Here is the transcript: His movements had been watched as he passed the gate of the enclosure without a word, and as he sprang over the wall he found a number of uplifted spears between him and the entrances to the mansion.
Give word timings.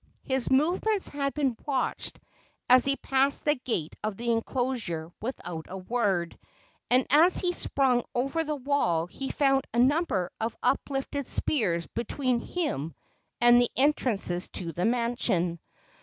His 0.23 0.49
movements 0.49 1.09
had 1.09 1.35
been 1.35 1.55
watched 1.67 2.19
as 2.67 2.85
he 2.85 2.95
passed 2.95 3.45
the 3.45 3.53
gate 3.53 3.95
of 4.03 4.17
the 4.17 4.31
enclosure 4.31 5.11
without 5.21 5.67
a 5.69 5.77
word, 5.77 6.39
and 6.89 7.05
as 7.11 7.37
he 7.37 7.53
sprang 7.53 8.01
over 8.15 8.43
the 8.43 8.55
wall 8.55 9.05
he 9.05 9.29
found 9.29 9.65
a 9.71 9.77
number 9.77 10.31
of 10.41 10.57
uplifted 10.63 11.27
spears 11.27 11.85
between 11.85 12.39
him 12.39 12.95
and 13.39 13.61
the 13.61 13.69
entrances 13.75 14.47
to 14.49 14.71
the 14.71 14.85
mansion. 14.85 15.59